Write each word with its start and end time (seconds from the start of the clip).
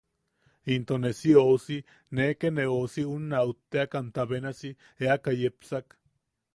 Into 0.75 0.95
ne 1.01 1.11
si 1.17 1.35
ousi… 1.41 1.77
ne 2.19 2.27
ke 2.39 2.51
ne 2.55 2.65
ousi 2.79 3.05
unna 3.13 3.45
utte’akamta 3.51 4.27
benasi 4.31 4.75
eaka 5.07 5.31
yepsak. 5.43 5.95